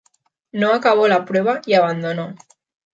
[0.51, 2.33] No acabó la prueba y abandonó.